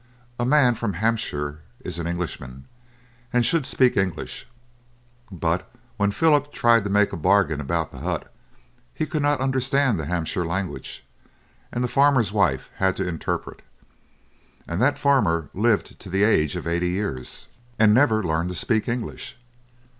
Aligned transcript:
A 0.39 0.47
man 0.47 0.73
from 0.73 0.93
Hampshire 0.93 1.59
is 1.85 1.99
an 1.99 2.07
Englishman, 2.07 2.65
and 3.31 3.45
should 3.45 3.67
speak 3.67 3.95
English; 3.95 4.47
but, 5.31 5.69
when 5.97 6.09
Philip 6.09 6.51
tried 6.51 6.83
to 6.85 6.89
make 6.89 7.13
a 7.13 7.15
bargain 7.15 7.61
about 7.61 7.91
the 7.91 7.99
hut, 7.99 8.33
he 8.95 9.05
could 9.05 9.21
not 9.21 9.39
understand 9.39 9.99
the 9.99 10.05
Hampshire 10.07 10.43
language, 10.43 11.05
and 11.71 11.83
the 11.83 11.87
farmer's 11.87 12.31
wife 12.33 12.71
had 12.77 12.97
to 12.97 13.07
interpret. 13.07 13.61
And 14.67 14.81
that 14.81 14.97
farmer 14.97 15.51
lived 15.53 15.99
to 15.99 16.09
the 16.09 16.23
age 16.23 16.55
of 16.55 16.65
eighty 16.65 16.89
years, 16.89 17.45
and 17.77 17.93
never 17.93 18.23
learned 18.23 18.49
to 18.49 18.55
speak 18.55 18.87
English. 18.87 19.37